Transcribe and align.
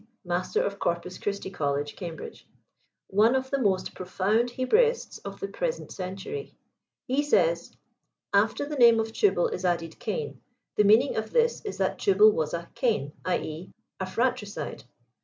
master 0.25 0.63
of 0.63 0.79
Corpus 0.79 1.19
Christi 1.19 1.51
College, 1.51 1.95
Cambridge;" 1.95 2.47
one 3.05 3.35
of 3.35 3.51
the 3.51 3.61
most 3.61 3.93
pro 3.93 4.03
found 4.07 4.49
Hebraists 4.49 5.19
of 5.23 5.39
the 5.39 5.47
present 5.47 5.91
century. 5.91 6.55
He 7.05 7.21
says, 7.21 7.71
*' 8.03 8.33
After 8.49 8.65
the 8.65 8.77
name 8.77 8.99
of 8.99 9.13
Tubal 9.13 9.49
is 9.49 9.63
added 9.63 9.99
Cain. 9.99 10.41
The 10.75 10.85
meaning 10.85 11.17
of 11.17 11.29
this 11.29 11.63
is 11.65 11.77
that 11.77 11.99
Tubal 11.99 12.31
was 12.31 12.51
a" 12.51 12.67
Cain," 12.81 13.13
i. 13.25 13.37
e. 13.37 13.73
a 13.99 14.07
fratricide. 14.07 14.85